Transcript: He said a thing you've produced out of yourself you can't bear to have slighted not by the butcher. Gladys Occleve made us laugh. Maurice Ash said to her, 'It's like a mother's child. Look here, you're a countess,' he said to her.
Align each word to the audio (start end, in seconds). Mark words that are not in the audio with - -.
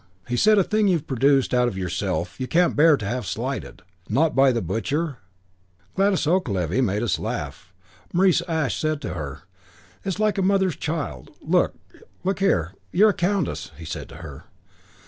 He 0.27 0.35
said 0.35 0.57
a 0.57 0.63
thing 0.63 0.87
you've 0.87 1.05
produced 1.05 1.53
out 1.53 1.67
of 1.67 1.77
yourself 1.77 2.39
you 2.39 2.47
can't 2.47 2.75
bear 2.75 2.97
to 2.97 3.05
have 3.05 3.27
slighted 3.27 3.83
not 4.09 4.35
by 4.35 4.51
the 4.51 4.59
butcher. 4.59 5.17
Gladys 5.95 6.25
Occleve 6.25 6.83
made 6.83 7.03
us 7.03 7.19
laugh. 7.19 7.71
Maurice 8.11 8.41
Ash 8.47 8.75
said 8.79 8.99
to 9.03 9.13
her, 9.13 9.43
'It's 10.03 10.19
like 10.19 10.39
a 10.39 10.41
mother's 10.41 10.75
child. 10.75 11.29
Look 11.39 11.71
here, 12.39 12.73
you're 12.91 13.09
a 13.09 13.13
countess,' 13.13 13.69
he 13.77 13.85
said 13.85 14.09
to 14.09 14.15
her. 14.25 14.45